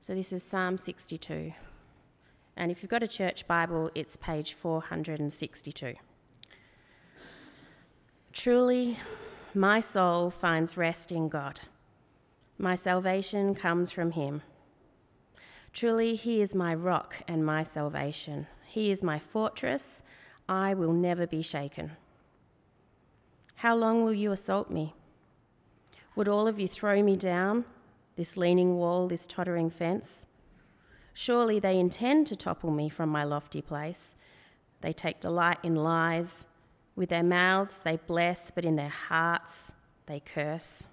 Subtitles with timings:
[0.00, 1.52] So this is Psalm 62.
[2.56, 5.94] And if you've got a church Bible, it's page 462.
[8.32, 8.98] Truly,
[9.54, 11.60] my soul finds rest in God.
[12.56, 14.42] My salvation comes from him.
[15.72, 18.46] Truly, he is my rock and my salvation.
[18.66, 20.02] He is my fortress.
[20.48, 21.92] I will never be shaken.
[23.56, 24.94] How long will you assault me?
[26.14, 27.64] Would all of you throw me down,
[28.18, 30.26] this leaning wall, this tottering fence?
[31.14, 34.16] Surely they intend to topple me from my lofty place.
[34.80, 36.44] They take delight in lies.
[36.96, 39.72] With their mouths they bless, but in their hearts
[40.06, 40.88] they curse.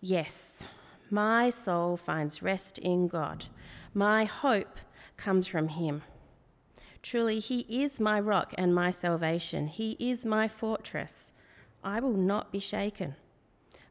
[0.00, 0.64] Yes,
[1.10, 3.44] my soul finds rest in God.
[3.92, 4.78] My hope
[5.18, 6.02] comes from Him.
[7.02, 9.66] Truly, He is my rock and my salvation.
[9.66, 11.32] He is my fortress.
[11.84, 13.16] I will not be shaken.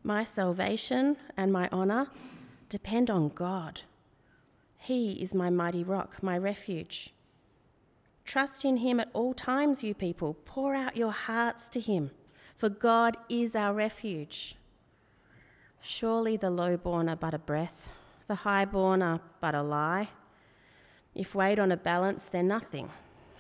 [0.04, 2.08] My salvation and my honour
[2.70, 3.82] depend on God.
[4.78, 7.14] He is my mighty rock, my refuge.
[8.24, 10.38] Trust in Him at all times, you people.
[10.46, 12.12] Pour out your hearts to Him,
[12.56, 14.56] for God is our refuge.
[15.82, 17.90] Surely the lowborn are but a breath,
[18.28, 20.10] the highborn are but a lie.
[21.16, 22.90] If weighed on a balance, they're nothing.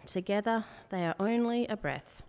[0.05, 2.23] Together, they are only a breath.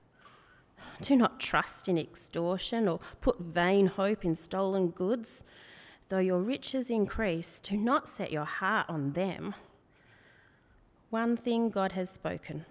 [1.01, 5.45] Do not trust in extortion or put vain hope in stolen goods.
[6.09, 9.55] Though your riches increase, do not set your heart on them.
[11.11, 12.67] One thing God has spoken,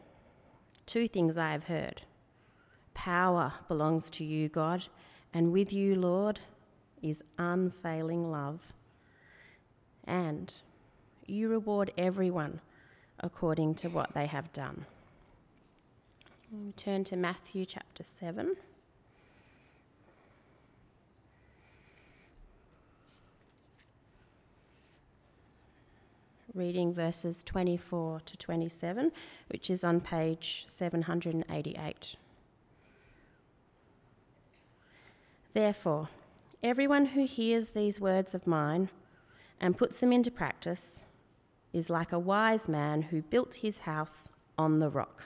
[0.86, 2.03] two things I have heard.
[2.94, 4.86] Power belongs to you, God,
[5.33, 6.39] and with you, Lord,
[7.02, 8.59] is unfailing love.
[10.03, 10.53] And
[11.25, 12.61] you reward everyone
[13.19, 14.86] according to what they have done.
[16.52, 18.55] We turn to Matthew chapter 7.
[26.55, 29.11] Reading verses 24 to 27,
[29.50, 32.16] which is on page 788.
[35.54, 36.09] Therefore,
[36.64, 38.89] everyone who hears these words of mine
[39.61, 41.04] and puts them into practice
[41.73, 45.26] is like a wise man who built his house on the rock.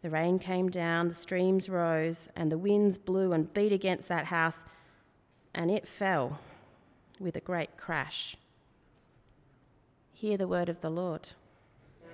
[0.00, 4.26] The rain came down, the streams rose, and the winds blew and beat against that
[4.26, 4.64] house,
[5.54, 6.38] and it fell
[7.18, 8.36] with a great crash.
[10.12, 11.30] Hear the word of the Lord.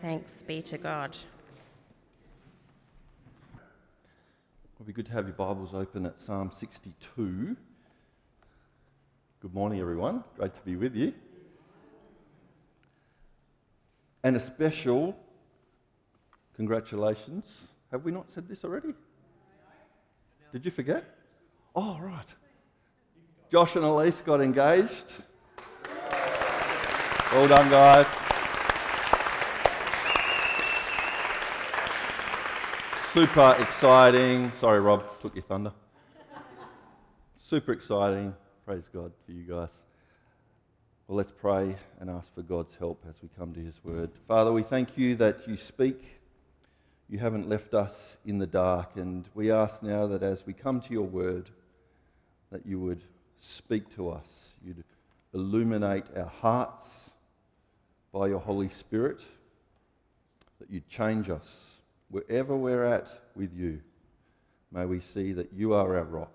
[0.00, 1.14] Thanks be to God.
[4.74, 7.54] It'll be good to have your Bibles open at Psalm 62.
[9.40, 10.24] Good morning, everyone.
[10.38, 11.12] Great to be with you.
[14.22, 15.14] And a special
[16.56, 17.44] congratulations
[17.94, 18.92] have we not said this already?
[20.52, 21.04] Did you forget?
[21.76, 22.26] Oh, right.
[23.52, 25.12] Josh and Elise got engaged.
[27.32, 28.06] Well done, guys.
[33.12, 34.50] Super exciting.
[34.58, 35.72] Sorry, Rob, took your thunder.
[37.48, 38.34] Super exciting.
[38.66, 39.68] Praise God for you guys.
[41.06, 44.10] Well, let's pray and ask for God's help as we come to His word.
[44.26, 46.02] Father, we thank you that you speak
[47.08, 48.96] you haven't left us in the dark.
[48.96, 51.50] And we ask now that as we come to your word,
[52.50, 53.02] that you would
[53.40, 54.26] speak to us.
[54.64, 54.84] You'd
[55.32, 56.86] illuminate our hearts
[58.12, 59.20] by your Holy Spirit,
[60.60, 61.46] that you'd change us
[62.10, 63.80] wherever we're at with you.
[64.70, 66.32] May we see that you are our rock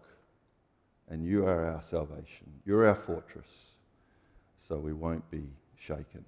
[1.09, 2.47] and you are our salvation.
[2.65, 3.47] You're our fortress,
[4.67, 5.43] so we won't be
[5.77, 6.23] shaken.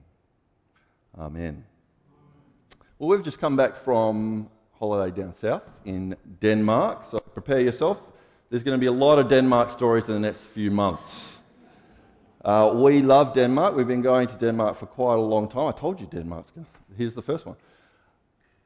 [1.17, 1.63] Amen.
[3.01, 7.97] Well, we've just come back from holiday down south in Denmark, so prepare yourself.
[8.51, 11.31] There's going to be a lot of Denmark stories in the next few months.
[12.45, 13.75] Uh, we love Denmark.
[13.75, 15.65] We've been going to Denmark for quite a long time.
[15.65, 16.67] I told you Denmark's good.
[16.95, 17.55] Here's the first one.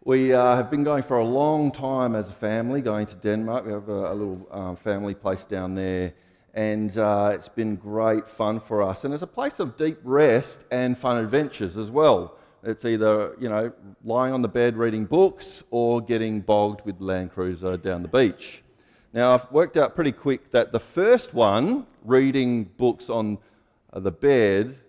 [0.03, 3.65] We uh, have been going for a long time as a family, going to Denmark.
[3.65, 6.11] We have a, a little um, family place down there,
[6.53, 9.05] and uh, it's been great fun for us.
[9.05, 12.35] And it's a place of deep rest and fun adventures as well.
[12.65, 13.71] It's either, you know,
[14.03, 18.63] lying on the bed reading books or getting bogged with Land Cruiser down the beach.
[19.13, 23.37] Now, I've worked out pretty quick that the first one, reading books on
[23.93, 24.79] uh, the bed,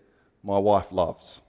[0.43, 1.43] my wife loves.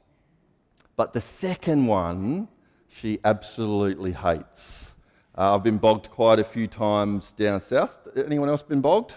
[0.97, 2.49] But the second one,
[2.89, 4.91] she absolutely hates.
[5.37, 7.95] Uh, I've been bogged quite a few times down south.
[8.17, 9.13] Anyone else been bogged?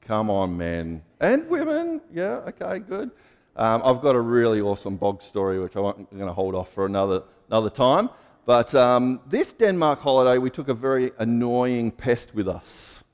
[0.00, 1.02] Come on, men.
[1.20, 2.00] And women.
[2.10, 3.10] Yeah, okay, good.
[3.56, 6.86] Um, I've got a really awesome bog story, which I'm going to hold off for
[6.86, 8.10] another, another time.
[8.46, 13.04] But um, this Denmark holiday, we took a very annoying pest with us.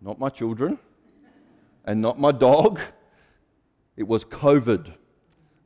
[0.00, 0.76] Not my children,
[1.84, 2.80] and not my dog.
[3.96, 4.92] It was COVID.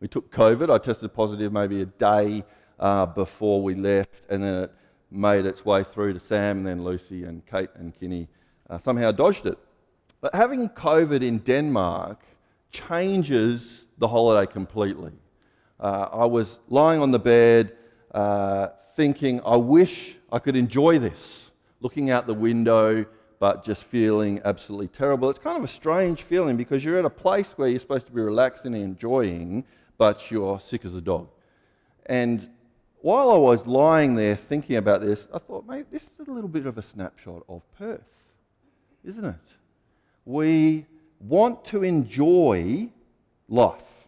[0.00, 0.70] We took COVID.
[0.70, 2.44] I tested positive maybe a day
[2.79, 4.73] uh, before we left, and then it
[5.11, 8.29] made its way through to Sam, and then Lucy and Kate and Kinney
[8.69, 9.58] uh, somehow dodged it.
[10.20, 12.20] But having COVID in Denmark
[12.70, 15.12] changes the holiday completely.
[15.81, 17.76] Uh, I was lying on the bed
[18.12, 21.50] uh, thinking, I wish I could enjoy this,
[21.81, 23.06] looking out the window,
[23.38, 25.31] but just feeling absolutely terrible.
[25.31, 28.12] It's kind of a strange feeling because you're at a place where you're supposed to
[28.12, 29.65] be relaxing and enjoying,
[29.97, 31.29] but you're sick as a dog.
[32.06, 32.49] And
[33.00, 36.49] while I was lying there thinking about this, I thought, maybe this is a little
[36.49, 38.00] bit of a snapshot of Perth,
[39.05, 39.35] isn't it?
[40.25, 40.87] We
[41.20, 42.88] want to enjoy
[43.49, 44.06] life,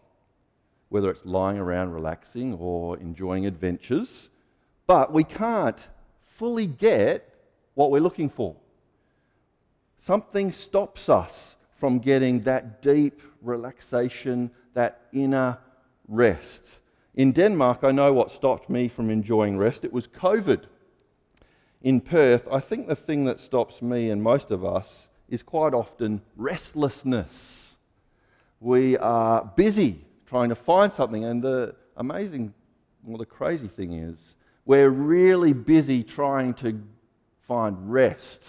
[0.89, 4.29] whether it's lying around relaxing or enjoying adventures,
[4.87, 5.89] but we can't
[6.35, 7.27] fully get
[7.75, 8.57] what we're looking for.
[9.99, 15.59] Something stops us from getting that deep relaxation, that inner
[16.09, 16.81] rest.
[17.15, 19.85] In Denmark, I know what stopped me from enjoying rest.
[19.85, 20.65] It was COVID.
[21.83, 25.73] In Perth, I think the thing that stops me and most of us is quite
[25.73, 27.75] often restlessness.
[28.61, 32.53] We are busy trying to find something, and the amazing,
[33.05, 34.17] well, the crazy thing is,
[34.67, 36.81] we're really busy trying to
[37.49, 38.43] find rest.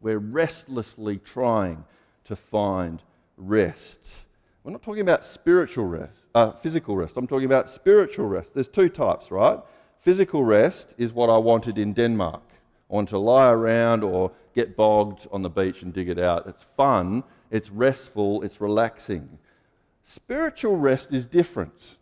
[0.00, 1.84] We're restlessly trying
[2.24, 3.02] to find
[3.36, 3.98] rest.
[4.62, 7.16] We're not talking about spiritual rest, uh, physical rest.
[7.16, 8.52] I'm talking about spiritual rest.
[8.52, 9.58] There's two types, right?
[10.02, 12.42] Physical rest is what I wanted in Denmark.
[12.90, 16.46] I want to lie around or get bogged on the beach and dig it out.
[16.46, 19.38] It's fun, it's restful, it's relaxing.
[20.04, 21.96] Spiritual rest is different,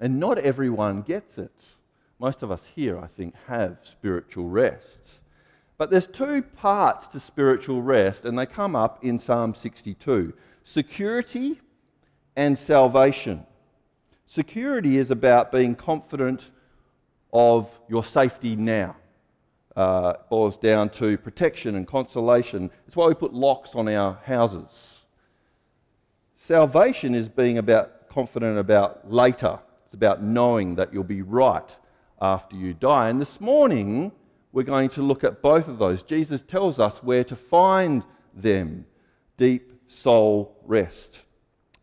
[0.00, 1.52] and not everyone gets it.
[2.18, 5.20] Most of us here, I think, have spiritual rest.
[5.78, 11.58] But there's two parts to spiritual rest, and they come up in Psalm 62 security
[12.36, 13.44] and salvation.
[14.26, 16.50] Security is about being confident
[17.32, 18.94] of your safety now
[19.80, 22.70] uh, boils down to protection and consolation.
[22.86, 24.68] It's why we put locks on our houses.
[26.36, 29.58] Salvation is being about confident about later.
[29.86, 31.74] It's about knowing that you'll be right
[32.20, 33.08] after you die.
[33.08, 34.12] And this morning,
[34.52, 36.02] we're going to look at both of those.
[36.02, 38.04] Jesus tells us where to find
[38.34, 38.84] them
[39.38, 41.20] deep soul rest.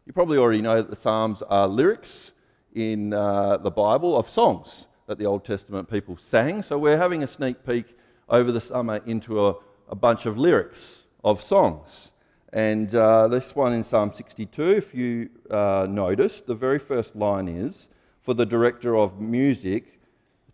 [0.06, 2.32] You probably already know that the Psalms are lyrics
[2.76, 6.62] in uh, the Bible of songs that the Old Testament people sang.
[6.62, 7.98] So we're having a sneak peek
[8.30, 9.56] over the summer into a,
[9.90, 12.10] a bunch of lyrics of songs.
[12.54, 17.48] And uh, this one in Psalm 62, if you uh, notice, the very first line
[17.48, 17.90] is
[18.22, 20.00] for the director of music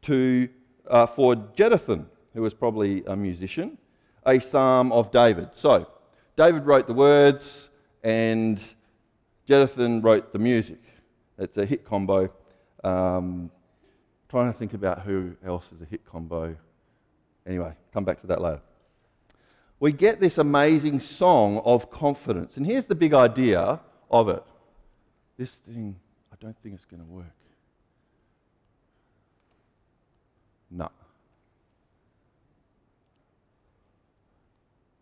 [0.04, 0.48] to,
[0.88, 3.78] uh, for Jeduthun, who was probably a musician,
[4.26, 5.50] a psalm of David.
[5.54, 5.88] So
[6.36, 7.70] David wrote the words
[8.04, 8.62] and
[9.48, 10.82] Jeduthun wrote the music.
[11.40, 12.32] It's a hit combo.
[12.84, 13.50] Um,
[14.34, 16.56] trying to think about who else is a hit combo.
[17.46, 18.62] Anyway, come back to that later.
[19.80, 22.58] We get this amazing song of confidence.
[22.58, 24.44] And here's the big idea of it
[25.38, 25.96] this thing,
[26.32, 27.28] I don't think it's going to work.
[30.72, 30.90] No.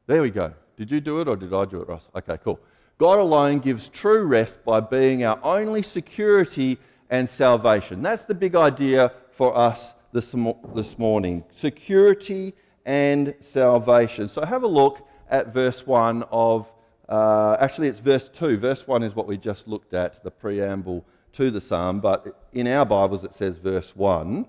[0.07, 0.53] There we go.
[0.75, 2.05] Did you do it or did I do it, Ross?
[2.17, 2.59] Okay, cool.
[2.97, 6.77] God alone gives true rest by being our only security
[7.09, 8.01] and salvation.
[8.01, 10.35] That's the big idea for us this,
[10.75, 12.53] this morning security
[12.85, 14.27] and salvation.
[14.27, 16.71] So have a look at verse 1 of,
[17.09, 18.57] uh, actually, it's verse 2.
[18.57, 22.67] Verse 1 is what we just looked at, the preamble to the psalm, but in
[22.67, 24.45] our Bibles it says verse 1.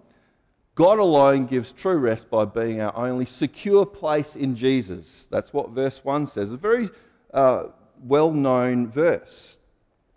[0.75, 5.25] God alone gives true rest by being our only secure place in Jesus.
[5.30, 6.52] That's what verse 1 says.
[6.52, 6.90] A very
[7.32, 7.68] uh,
[8.04, 9.56] well known verse.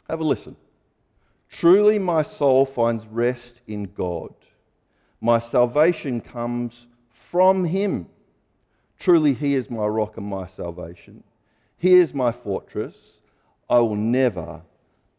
[0.10, 0.58] Have a listen.
[1.48, 4.34] Truly, my soul finds rest in God.
[5.26, 8.06] My salvation comes from Him.
[9.00, 11.24] Truly, He is my rock and my salvation.
[11.80, 12.96] He is my fortress.
[13.68, 14.62] I will never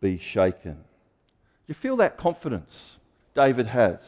[0.00, 0.78] be shaken.
[1.66, 2.98] You feel that confidence
[3.34, 3.98] David has.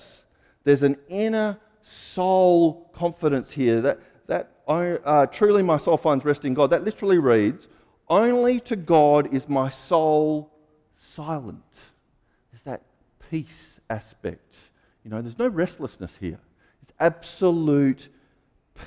[0.63, 6.55] There's an inner soul confidence here that, that uh, truly my soul finds rest in
[6.55, 6.71] God.
[6.71, 7.67] That literally reads,
[8.09, 10.53] Only to God is my soul
[10.95, 11.65] silent.
[12.53, 12.83] There's that
[13.29, 14.55] peace aspect.
[15.05, 16.39] You know, there's no restlessness here.
[16.83, 18.09] It's absolute,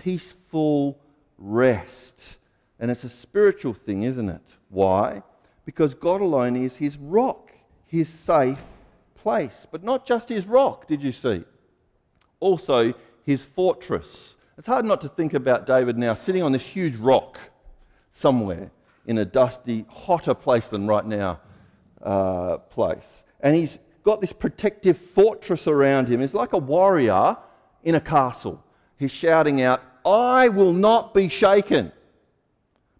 [0.04, 1.00] peaceful
[1.38, 2.38] rest.
[2.80, 4.42] And it's a spiritual thing, isn't it?
[4.70, 5.24] Why?
[5.66, 7.52] Because God alone is his rock,
[7.86, 8.60] his safe
[9.16, 9.68] place.
[9.72, 11.44] But not just his rock, did you see?
[12.40, 14.36] Also, his fortress.
[14.58, 17.40] It's hard not to think about David now sitting on this huge rock
[18.12, 18.72] somewhere
[19.06, 21.40] in a dusty, hotter place than right now
[22.02, 23.24] uh, place.
[23.40, 26.22] And he's got this protective fortress around him.
[26.22, 27.38] He's like a warrior
[27.84, 28.64] in a castle.
[28.98, 31.92] He's shouting out, I will not be shaken.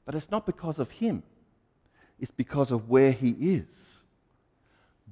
[0.06, 1.24] But it's not because of him,
[2.20, 3.66] it's because of where he is.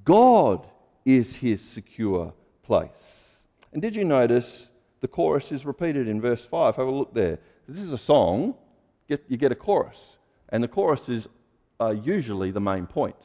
[0.04, 0.66] God
[1.04, 2.32] is his secure
[2.62, 3.36] place.
[3.72, 4.66] And did you notice
[5.00, 6.76] the chorus is repeated in verse 5?
[6.76, 7.38] Have a look there.
[7.68, 8.54] This is a song,
[9.06, 9.98] you get a chorus.
[10.48, 11.28] And the chorus is
[11.80, 13.16] uh, usually the main point.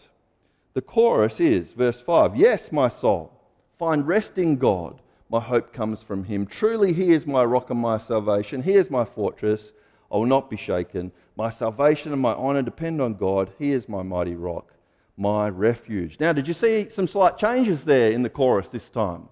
[0.75, 3.31] The chorus is, verse 5 Yes, my soul,
[3.79, 5.01] find rest in God.
[5.29, 6.45] My hope comes from him.
[6.45, 8.61] Truly, he is my rock and my salvation.
[8.61, 9.71] He is my fortress.
[10.11, 11.13] I will not be shaken.
[11.37, 13.51] My salvation and my honor depend on God.
[13.57, 14.73] He is my mighty rock,
[15.17, 16.19] my refuge.
[16.19, 19.29] Now, did you see some slight changes there in the chorus this time?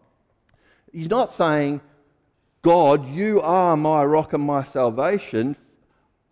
[0.93, 1.81] He's not saying,
[2.61, 5.57] God, you are my rock and my salvation.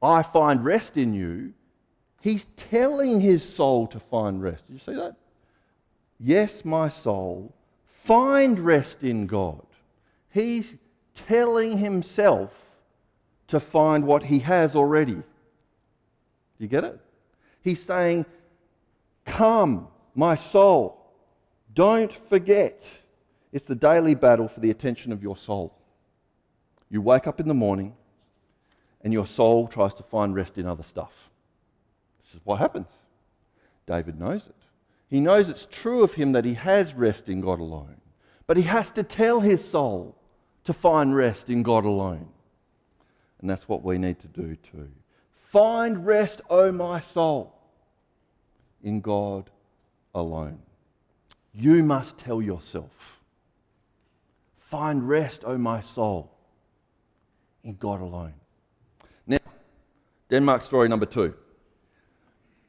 [0.01, 1.53] I find rest in you.
[2.21, 4.67] He's telling his soul to find rest.
[4.67, 5.15] Did you see that?
[6.19, 7.53] Yes, my soul,
[8.03, 9.65] find rest in God.
[10.29, 10.77] He's
[11.15, 12.51] telling himself
[13.47, 15.15] to find what he has already.
[15.15, 15.23] Do
[16.59, 16.99] you get it?
[17.63, 18.25] He's saying,
[19.25, 21.11] Come, my soul,
[21.73, 22.89] don't forget.
[23.51, 25.75] It's the daily battle for the attention of your soul.
[26.89, 27.95] You wake up in the morning
[29.01, 31.30] and your soul tries to find rest in other stuff.
[32.31, 32.87] This is what happens.
[33.87, 34.55] David knows it.
[35.09, 37.97] He knows it's true of him that he has rest in God alone.
[38.47, 40.15] But he has to tell his soul
[40.63, 42.29] to find rest in God alone.
[43.41, 44.89] And that's what we need to do too.
[45.49, 47.53] Find rest, O my soul,
[48.81, 49.49] in God
[50.15, 50.59] alone.
[51.53, 53.19] You must tell yourself.
[54.69, 56.31] Find rest, O my soul,
[57.65, 58.35] in God alone.
[59.27, 59.39] Now,
[60.29, 61.33] Denmark story number two.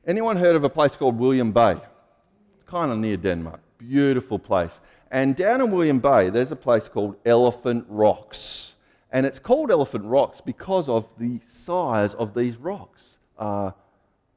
[0.06, 1.72] Anyone heard of a place called William Bay?
[1.72, 3.60] It's kind of near Denmark.
[3.78, 4.80] Beautiful place.
[5.10, 8.74] And down in William Bay, there's a place called Elephant Rocks.
[9.12, 13.02] And it's called Elephant Rocks because of the size of these rocks.
[13.38, 13.70] Uh,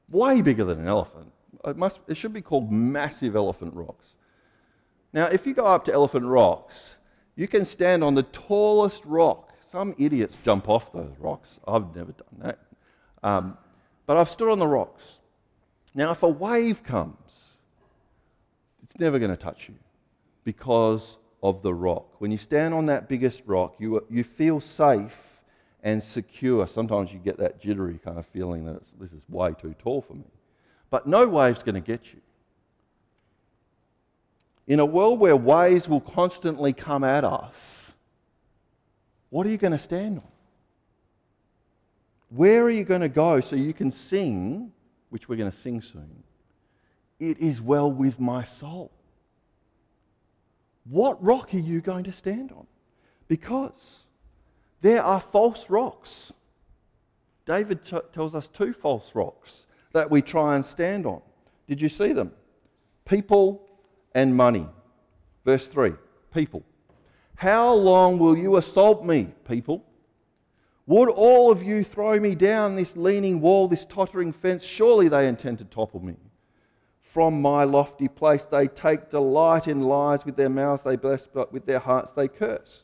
[0.09, 1.31] way bigger than an elephant.
[1.65, 4.05] It, must, it should be called massive elephant rocks.
[5.13, 6.97] Now, if you go up to Elephant Rocks,
[7.35, 9.53] you can stand on the tallest rock.
[9.71, 11.49] Some idiots jump off those rocks.
[11.67, 12.59] I've never done that.
[13.23, 13.57] Um,
[14.05, 15.19] but I've stood on the rocks.
[15.95, 17.15] Now, if a wave comes,
[18.83, 19.75] it's never going to touch you
[20.43, 22.19] because of the rock.
[22.19, 25.15] When you stand on that biggest rock, you, you feel safe
[25.83, 26.67] and secure.
[26.67, 30.15] Sometimes you get that jittery kind of feeling that this is way too tall for
[30.15, 30.25] me.
[30.89, 32.19] But no wave's going to get you.
[34.67, 37.93] In a world where waves will constantly come at us,
[39.29, 40.27] what are you going to stand on?
[42.29, 44.71] Where are you going to go so you can sing
[45.15, 46.23] which we're going to sing soon,
[47.21, 48.91] it is well with my soul.
[50.83, 52.67] What rock are you going to stand on?
[53.29, 54.03] Because
[54.81, 56.33] there are false rocks.
[57.45, 61.21] David t- tells us two false rocks that we try and stand on.
[61.65, 62.33] Did you see them?
[63.05, 63.69] People
[64.13, 64.67] and money.
[65.45, 65.93] Verse 3
[66.33, 66.61] People.
[67.35, 69.81] How long will you assault me, people?
[70.87, 74.63] Would all of you throw me down this leaning wall, this tottering fence?
[74.63, 76.15] Surely they intend to topple me.
[77.01, 80.25] From my lofty place they take delight in lies.
[80.25, 82.83] With their mouths they bless, but with their hearts they curse.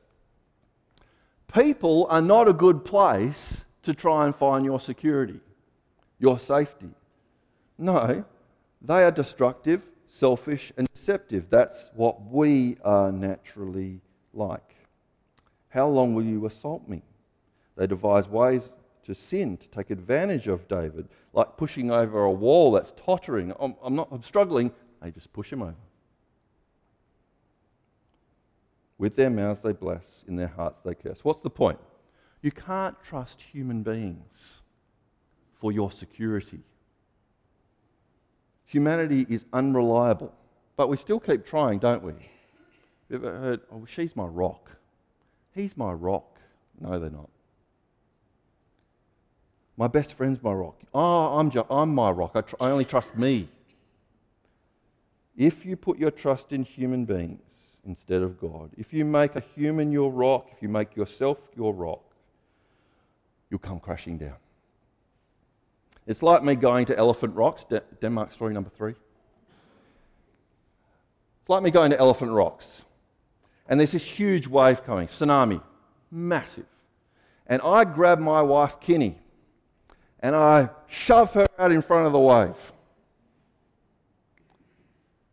[1.53, 5.39] People are not a good place to try and find your security,
[6.17, 6.89] your safety.
[7.77, 8.23] No,
[8.81, 11.47] they are destructive, selfish, and deceptive.
[11.49, 13.99] That's what we are naturally
[14.33, 14.75] like.
[15.69, 17.01] How long will you assault me?
[17.75, 18.75] They devise ways
[19.05, 23.53] to sin, to take advantage of David, like pushing over a wall that's tottering.
[23.59, 24.71] I'm, I'm not I'm struggling.
[25.01, 25.75] They just push him over.
[28.97, 31.19] With their mouths they bless, in their hearts they curse.
[31.23, 31.79] What's the point?
[32.41, 34.61] You can't trust human beings
[35.59, 36.59] for your security.
[38.65, 40.33] Humanity is unreliable,
[40.77, 42.13] but we still keep trying, don't we?
[43.09, 44.71] You ever heard, oh, she's my rock?
[45.53, 46.39] He's my rock.
[46.79, 47.29] No, they're not.
[49.77, 50.75] My best friend's my rock.
[50.93, 52.31] Oh, I'm, ju- I'm my rock.
[52.35, 53.49] I, tr- I only trust me.
[55.37, 57.41] If you put your trust in human beings,
[57.85, 61.73] instead of God, if you make a human your rock, if you make yourself your
[61.73, 62.03] rock,
[63.49, 64.35] you'll come crashing down.
[66.05, 68.91] It's like me going to Elephant Rocks, De- Denmark story number three.
[71.41, 72.83] It's like me going to Elephant Rocks,
[73.67, 75.61] and there's this huge wave coming, tsunami,
[76.11, 76.65] massive.
[77.47, 79.17] And I grab my wife, Kinney,
[80.21, 82.71] and I shove her out in front of the wave.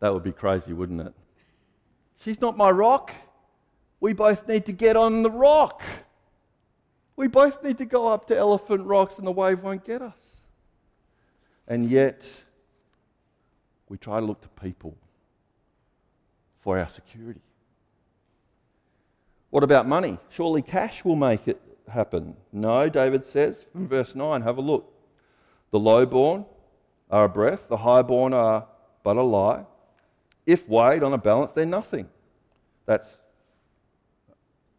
[0.01, 1.13] That would be crazy, wouldn't it?
[2.21, 3.13] She's not my rock.
[4.01, 5.83] We both need to get on the rock.
[7.17, 10.15] We both need to go up to Elephant Rocks and the wave won't get us.
[11.67, 12.31] And yet,
[13.89, 14.97] we try to look to people
[16.61, 17.41] for our security.
[19.51, 20.19] What about money?
[20.31, 22.37] Surely cash will make it happen.
[22.53, 24.93] No, David says from verse 9, have a look.
[25.71, 26.47] The lowborn
[27.11, 28.67] are a breath, the highborn are
[29.03, 29.65] but a lie.
[30.47, 32.09] If weighed on a balance, they're nothing.
[32.87, 33.19] That's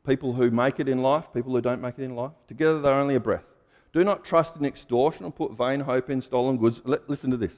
[0.06, 2.32] people who make it in life, people who don't make it in life.
[2.48, 3.46] Together, they're only a breath.
[3.94, 6.82] Do not trust in extortion or put vain hope in stolen goods.
[6.86, 7.54] listen to this.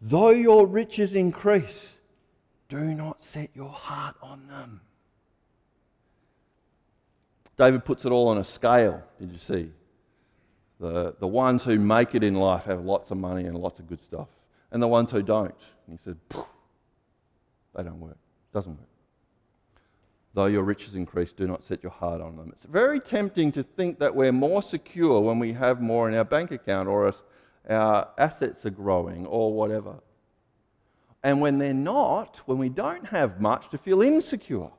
[0.00, 1.92] Though your riches increase,
[2.68, 4.80] do not set your heart on them.
[7.56, 9.02] David puts it all on a scale.
[9.20, 9.70] Did you see?
[10.80, 13.88] The, the ones who make it in life have lots of money and lots of
[13.88, 14.28] good stuff,
[14.72, 15.54] and the ones who don't.
[15.86, 16.16] And he said,
[17.76, 18.18] they don't work.
[18.52, 18.88] Doesn't work.
[20.34, 22.50] Though your riches increase, do not set your heart on them.
[22.52, 26.24] It's very tempting to think that we're more secure when we have more in our
[26.24, 27.12] bank account or
[27.68, 29.94] our assets are growing or whatever.
[31.22, 34.70] And when they're not, when we don't have much, to feel insecure.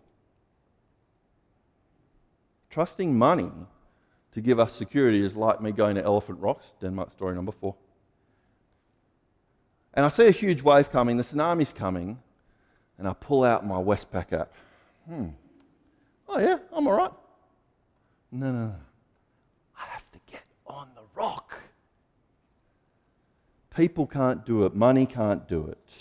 [2.74, 3.52] Trusting money
[4.32, 7.76] to give us security is like me going to Elephant Rocks, Denmark story number four.
[9.94, 12.18] And I see a huge wave coming, the tsunami's coming,
[12.98, 14.54] and I pull out my Westpac app.
[15.08, 15.28] Hmm.
[16.28, 17.12] Oh, yeah, I'm all right.
[18.32, 18.76] No, no, no.
[19.78, 21.54] I have to get on the rock.
[23.76, 25.92] People can't do it, money can't do it.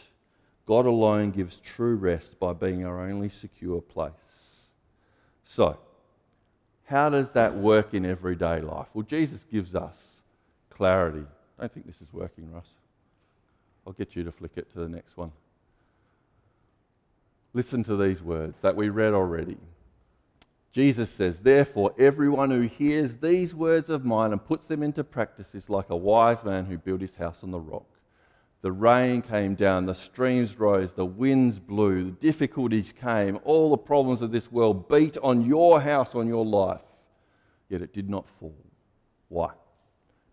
[0.64, 4.12] God alone gives true rest by being our only secure place.
[5.44, 5.78] So,
[6.92, 8.86] how does that work in everyday life?
[8.92, 9.96] Well, Jesus gives us
[10.68, 11.24] clarity.
[11.58, 12.66] I don't think this is working, Russ.
[13.86, 15.32] I'll get you to flick it to the next one.
[17.54, 19.56] Listen to these words that we read already.
[20.72, 25.48] Jesus says, Therefore, everyone who hears these words of mine and puts them into practice
[25.54, 27.86] is like a wise man who built his house on the rock.
[28.62, 33.76] The rain came down, the streams rose, the winds blew, the difficulties came, all the
[33.76, 36.80] problems of this world beat on your house, on your life,
[37.68, 38.54] yet it did not fall.
[39.28, 39.50] Why?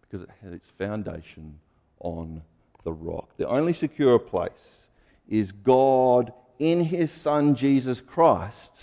[0.01, 1.57] Because it had its foundation
[1.99, 2.43] on
[2.83, 3.29] the rock.
[3.37, 4.51] The only secure place
[5.27, 8.77] is God in his Son Jesus Christ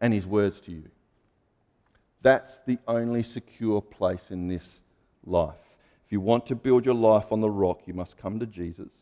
[0.00, 0.88] and his words to you.
[2.22, 4.80] That's the only secure place in this
[5.26, 5.54] life.
[6.06, 8.92] If you want to build your life on the rock, you must come to Jesus.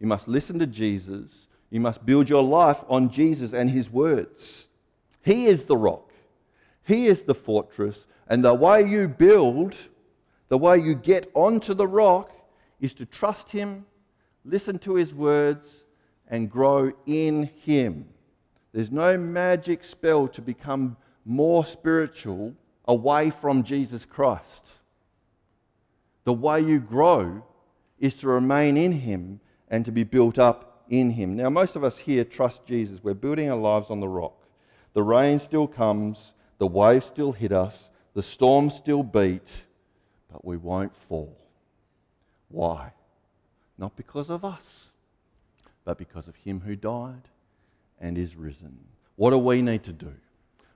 [0.00, 1.30] You must listen to Jesus.
[1.70, 4.66] You must build your life on Jesus and his words.
[5.24, 6.10] He is the rock,
[6.84, 8.06] He is the fortress.
[8.28, 9.74] And the way you build,
[10.48, 12.30] the way you get onto the rock,
[12.80, 13.84] is to trust Him,
[14.44, 15.66] listen to His words,
[16.28, 18.06] and grow in Him.
[18.72, 22.54] There's no magic spell to become more spiritual
[22.86, 24.66] away from Jesus Christ.
[26.24, 27.44] The way you grow
[27.98, 31.36] is to remain in Him and to be built up in Him.
[31.36, 33.02] Now, most of us here trust Jesus.
[33.02, 34.36] We're building our lives on the rock.
[34.92, 39.50] The rain still comes, the waves still hit us, the storms still beat,
[40.30, 41.36] but we won't fall.
[42.48, 42.92] Why?
[43.78, 44.62] Not because of us,
[45.84, 47.22] but because of Him who died
[48.00, 48.78] and is risen.
[49.16, 50.12] What do we need to do?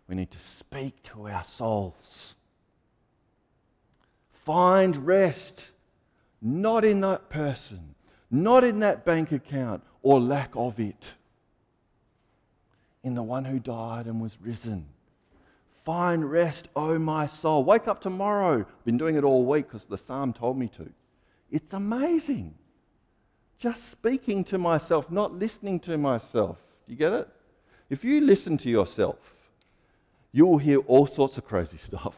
[0.08, 2.35] We need to speak to our souls.
[4.46, 5.72] Find rest,
[6.40, 7.96] not in that person,
[8.30, 11.14] not in that bank account or lack of it,
[13.02, 14.86] in the one who died and was risen.
[15.84, 17.64] Find rest, O oh my soul.
[17.64, 18.64] Wake up tomorrow.
[18.84, 20.88] Been doing it all week because the psalm told me to.
[21.50, 22.54] It's amazing.
[23.58, 26.58] Just speaking to myself, not listening to myself.
[26.86, 27.28] Do you get it?
[27.90, 29.18] If you listen to yourself,
[30.30, 32.14] you will hear all sorts of crazy stuff,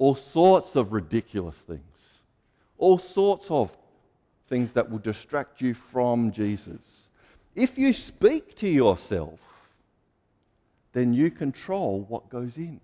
[0.00, 1.82] all sorts of ridiculous things,
[2.78, 3.70] all sorts of
[4.48, 6.80] things that will distract you from Jesus.
[7.54, 9.38] If you speak to yourself,
[10.94, 12.80] then you control what goes in.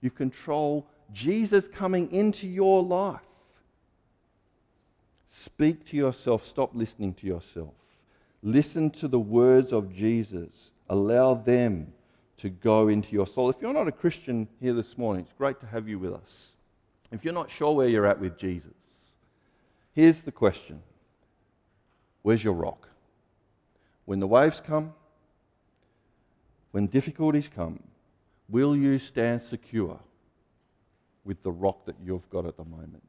[0.00, 3.20] You control Jesus coming into your life.
[5.30, 7.72] Speak to yourself, stop listening to yourself.
[8.42, 10.72] Listen to the words of Jesus.
[10.88, 11.92] Allow them
[12.40, 13.50] to go into your soul.
[13.50, 16.52] If you're not a Christian here this morning, it's great to have you with us.
[17.12, 18.72] If you're not sure where you're at with Jesus,
[19.92, 20.82] here's the question
[22.22, 22.88] Where's your rock?
[24.04, 24.92] When the waves come,
[26.72, 27.82] when difficulties come,
[28.48, 29.98] will you stand secure
[31.24, 33.02] with the rock that you've got at the moment?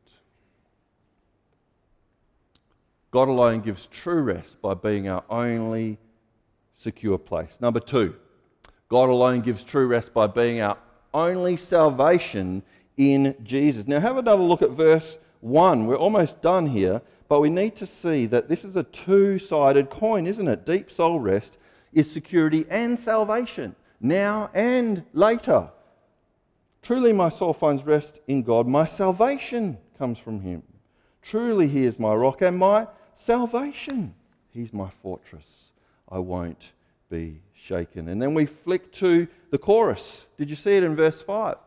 [3.12, 5.98] God alone gives true rest by being our only
[6.76, 7.58] secure place.
[7.60, 8.16] Number two,
[8.92, 10.78] God alone gives true rest by being our
[11.14, 12.62] only salvation
[12.98, 13.88] in Jesus.
[13.88, 15.86] Now, have another look at verse 1.
[15.86, 19.90] We're almost done here, but we need to see that this is a two sided
[19.90, 20.66] coin, isn't it?
[20.66, 21.58] Deep soul rest
[21.94, 25.70] is security and salvation, now and later.
[26.82, 28.68] Truly, my soul finds rest in God.
[28.68, 30.64] My salvation comes from Him.
[31.22, 34.14] Truly, He is my rock and my salvation.
[34.54, 35.72] He's my fortress.
[36.10, 36.72] I won't
[37.12, 38.08] be shaken.
[38.08, 40.26] And then we flick to the chorus.
[40.38, 41.58] Did you see it in verse 5?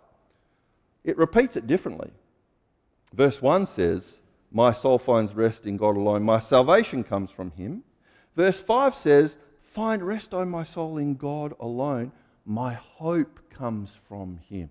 [1.04, 2.11] It repeats it differently.
[3.12, 4.18] Verse 1 says,
[4.50, 6.24] My soul finds rest in God alone.
[6.24, 7.85] My salvation comes from Him.
[8.35, 12.11] Verse 5 says, Find rest, O my soul, in God alone.
[12.46, 14.70] My hope comes from Him.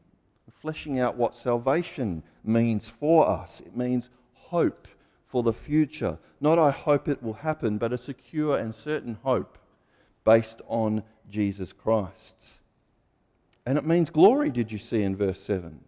[0.62, 3.62] Fleshing out what salvation means for us.
[3.66, 4.88] It means hope
[5.28, 6.18] for the future.
[6.42, 9.58] Not I hope it will happen, but a secure and certain hope
[10.24, 12.36] based on Jesus Christ.
[13.66, 15.80] And it means glory, did you see in verse 7?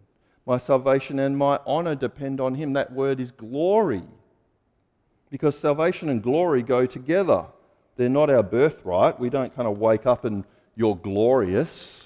[0.46, 2.72] My salvation and my honor depend on him.
[2.74, 4.04] That word is glory.
[5.28, 7.44] Because salvation and glory go together.
[7.96, 9.18] They're not our birthright.
[9.18, 10.44] We don't kind of wake up and
[10.76, 12.04] you're glorious.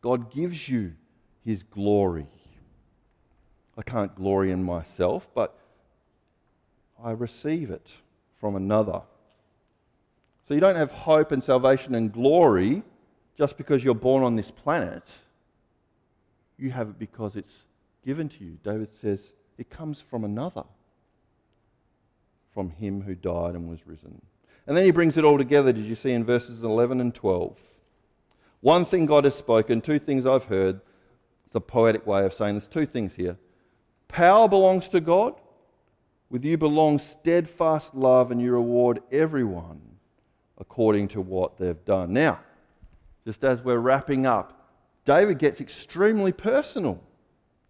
[0.00, 0.94] God gives you
[1.44, 2.26] his glory.
[3.76, 5.58] I can't glory in myself, but
[7.02, 7.86] I receive it
[8.40, 9.02] from another.
[10.48, 12.82] So you don't have hope and salvation and glory
[13.36, 15.02] just because you're born on this planet.
[16.56, 17.64] You have it because it's
[18.04, 18.58] given to you.
[18.64, 19.20] David says
[19.58, 20.64] it comes from another,
[22.54, 24.22] from him who died and was risen.
[24.66, 27.54] And then he brings it all together, did you see in verses 11 and 12?
[28.62, 30.80] One thing God has spoken, two things I've heard.
[31.46, 33.36] It's a poetic way of saying there's two things here.
[34.08, 35.34] Power belongs to God,
[36.30, 39.82] with you belongs steadfast love, and you reward everyone
[40.58, 42.12] according to what they've done.
[42.12, 42.40] Now,
[43.24, 44.70] just as we're wrapping up,
[45.04, 47.00] David gets extremely personal.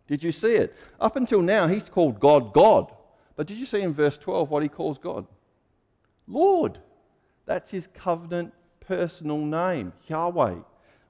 [0.06, 0.74] Did you see it?
[1.00, 2.92] Up until now, he's called God God.
[3.36, 5.26] But did you see in verse 12 what he calls God?
[6.26, 6.78] Lord.
[7.48, 10.56] That's his covenant personal name, Yahweh,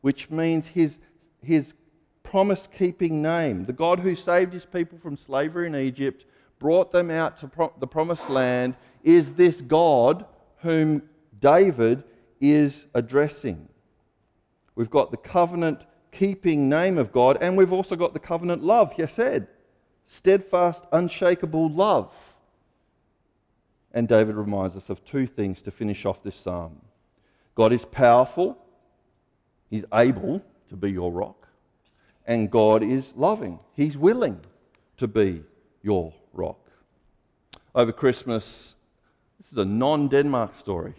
[0.03, 0.97] which means his,
[1.43, 1.73] his
[2.23, 3.64] promise keeping name.
[3.64, 6.27] The God who saved his people from slavery in Egypt
[6.61, 10.27] brought them out to pro- the promised land is this God
[10.59, 11.03] whom
[11.40, 12.05] David
[12.40, 13.68] is addressing.
[14.74, 15.81] We've got the covenant
[16.12, 19.46] keeping name of God, and we've also got the covenant love, Hesed,
[20.07, 22.12] steadfast, unshakable love.
[23.92, 26.81] And David reminds us of two things to finish off this psalm
[27.55, 28.57] God is powerful,
[29.68, 31.48] He's able to be your rock,
[32.27, 34.40] and God is loving, He's willing
[34.98, 35.42] to be
[35.83, 36.59] your rock.
[37.74, 38.74] Over Christmas,
[39.40, 40.94] this is a non Denmark story.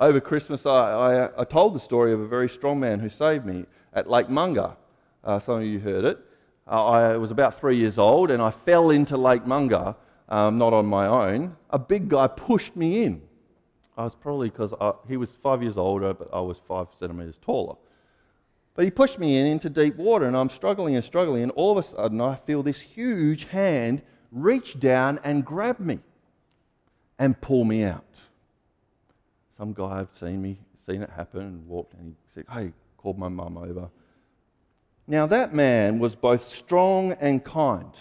[0.00, 3.44] Over Christmas, I, I, I, told the story of a very strong man who saved
[3.44, 4.74] me at Lake Monger.
[5.22, 6.18] Uh, some of you heard it.
[6.66, 9.94] Uh, I was about three years old and I fell into Lake Monger,
[10.30, 11.54] um, not on my own.
[11.68, 13.20] A big guy pushed me in.
[13.98, 14.72] I was probably because
[15.06, 17.76] he was five years older, but I was five centimetres taller.
[18.72, 21.76] But he pushed me in into deep water, and I'm struggling and struggling, and all
[21.76, 24.00] of a sudden I feel this huge hand
[24.32, 25.98] reach down and grab me
[27.18, 28.06] and pull me out.
[29.60, 33.18] Some guy had seen me, seen it happen, and walked and he said, Hey, called
[33.18, 33.90] my mum over.
[35.06, 37.92] Now, that man was both strong and kind.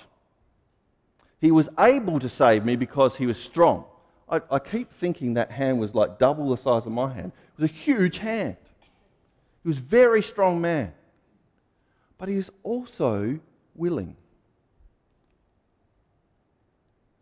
[1.41, 3.83] He was able to save me because he was strong.
[4.29, 7.33] I, I, keep thinking that hand was like double the size of my hand.
[7.57, 8.55] It was a huge hand.
[9.61, 10.93] He was a very strong man.
[12.17, 13.37] But he was also
[13.75, 14.15] willing.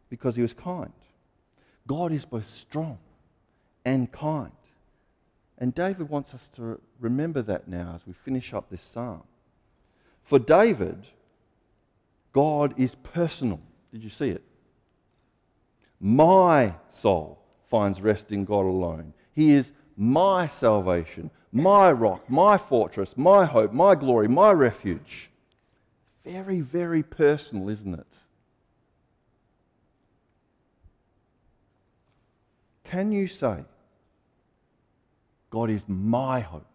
[0.10, 0.93] because he was kind.
[1.88, 3.00] God is both strong
[3.88, 4.52] and kind.
[5.60, 9.23] And David wants us to remember that now as we finish up this psalm.
[10.26, 11.08] For David,
[12.34, 13.62] God is personal.
[13.93, 14.43] Did you see it?
[16.02, 19.13] My soul finds rest in God alone.
[19.34, 25.30] He is my salvation, my rock, my fortress, my hope, my glory, my refuge.
[26.26, 28.06] Very, very personal, isn't it?
[32.84, 33.63] Can you say
[35.57, 36.67] God is my hope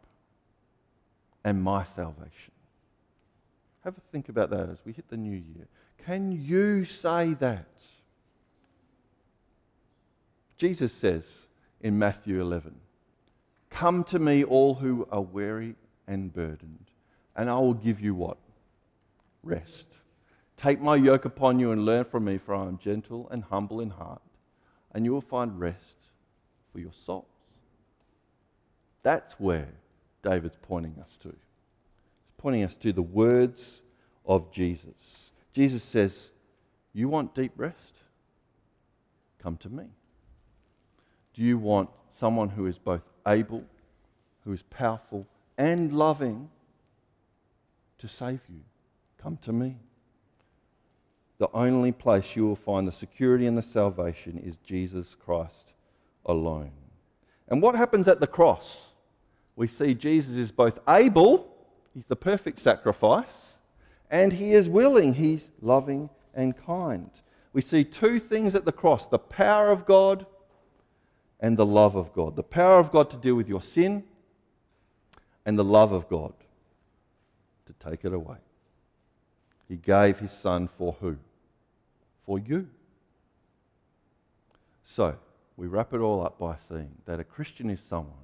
[1.44, 2.52] and my salvation.
[3.84, 5.68] Have a think about that as we hit the new year.
[6.04, 7.68] Can you say that?
[10.56, 11.22] Jesus says
[11.80, 12.74] in Matthew 11,
[13.70, 15.76] Come to me, all who are weary
[16.08, 16.86] and burdened,
[17.36, 18.38] and I will give you what?
[19.44, 19.86] Rest.
[20.56, 23.78] Take my yoke upon you and learn from me, for I am gentle and humble
[23.78, 24.22] in heart,
[24.90, 26.08] and you will find rest
[26.72, 27.31] for your souls.
[29.02, 29.68] That's where
[30.22, 31.28] David's pointing us to.
[31.28, 33.82] He's pointing us to the words
[34.24, 35.30] of Jesus.
[35.52, 36.30] Jesus says,
[36.92, 37.94] You want deep rest?
[39.42, 39.84] Come to me.
[41.34, 43.64] Do you want someone who is both able,
[44.44, 45.26] who is powerful,
[45.58, 46.48] and loving
[47.98, 48.60] to save you?
[49.20, 49.76] Come to me.
[51.38, 55.72] The only place you will find the security and the salvation is Jesus Christ
[56.26, 56.70] alone.
[57.48, 58.91] And what happens at the cross?
[59.56, 61.54] We see Jesus is both able,
[61.94, 63.56] he's the perfect sacrifice,
[64.10, 67.10] and he is willing, he's loving and kind.
[67.52, 70.26] We see two things at the cross the power of God
[71.40, 72.36] and the love of God.
[72.36, 74.04] The power of God to deal with your sin,
[75.44, 76.32] and the love of God
[77.66, 78.36] to take it away.
[79.68, 81.16] He gave his son for who?
[82.26, 82.68] For you.
[84.84, 85.16] So,
[85.56, 88.21] we wrap it all up by saying that a Christian is someone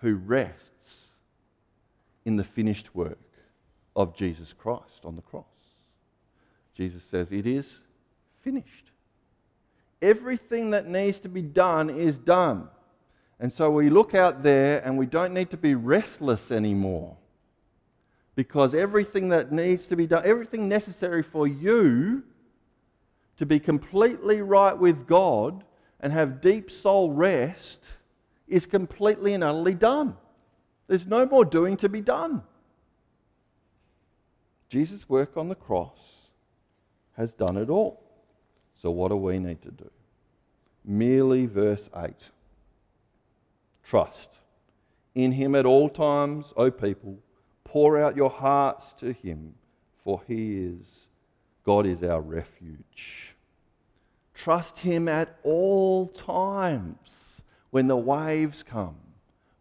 [0.00, 1.06] who rests
[2.24, 3.18] in the finished work
[3.96, 5.44] of Jesus Christ on the cross.
[6.74, 7.66] Jesus says, It is
[8.42, 8.84] finished.
[10.00, 12.68] Everything that needs to be done is done.
[13.40, 17.16] And so we look out there and we don't need to be restless anymore.
[18.36, 22.22] Because everything that needs to be done, everything necessary for you
[23.38, 25.64] to be completely right with God
[26.00, 27.84] and have deep soul rest
[28.48, 30.16] is completely and utterly done.
[30.86, 32.42] There's no more doing to be done.
[34.68, 36.28] Jesus' work on the cross
[37.16, 38.02] has done it all.
[38.80, 39.90] So, what do we need to do?
[40.84, 42.14] Merely verse 8
[43.84, 44.30] Trust
[45.14, 47.18] in Him at all times, O people.
[47.64, 49.54] Pour out your hearts to Him,
[50.04, 51.08] for He is,
[51.64, 53.34] God is our refuge.
[54.34, 57.17] Trust Him at all times.
[57.70, 58.96] When the waves come,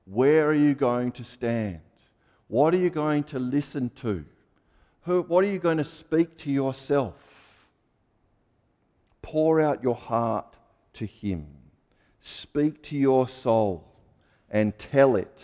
[0.06, 1.82] where are you going to stand?
[2.48, 4.24] What are you going to listen to?
[5.02, 7.16] Who, what are you going to speak to yourself?
[9.22, 10.56] Pour out your heart
[10.94, 11.48] to Him.
[12.22, 13.86] Speak to your soul
[14.50, 15.42] and tell it,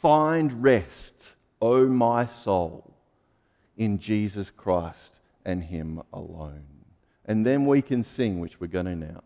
[0.00, 1.14] Find rest,
[1.60, 2.92] O my soul,
[3.76, 6.64] in Jesus Christ and Him alone.
[7.24, 9.22] And then we can sing, which we're going to now.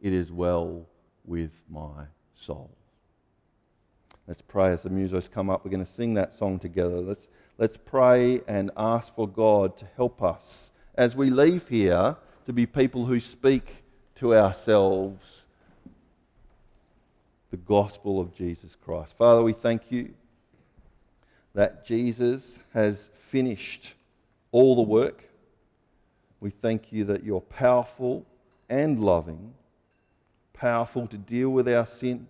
[0.00, 0.86] It is well
[1.26, 2.70] with my soul.
[4.26, 5.64] Let's pray as the musos come up.
[5.64, 7.00] We're going to sing that song together.
[7.00, 7.26] Let's,
[7.58, 12.66] let's pray and ask for God to help us as we leave here to be
[12.66, 13.84] people who speak
[14.16, 15.42] to ourselves
[17.50, 19.14] the gospel of Jesus Christ.
[19.16, 20.12] Father, we thank you
[21.54, 23.94] that Jesus has finished
[24.52, 25.24] all the work.
[26.40, 28.26] We thank you that you're powerful
[28.68, 29.54] and loving,
[30.56, 32.26] powerful to deal with our sin,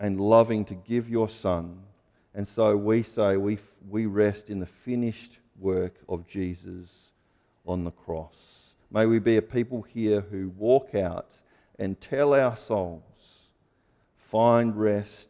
[0.00, 1.78] and loving to give your Son.
[2.34, 7.10] And so we say we, we rest in the finished work of Jesus
[7.66, 8.74] on the cross.
[8.90, 11.32] May we be a people here who walk out
[11.78, 13.02] and tell our souls,
[14.30, 15.28] find rest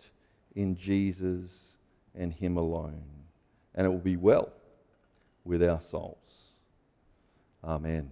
[0.55, 1.51] in Jesus
[2.15, 3.03] and Him alone.
[3.75, 4.53] And it will be well
[5.45, 6.17] with our souls.
[7.65, 8.11] Amen.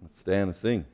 [0.00, 0.84] Let's stand and sing.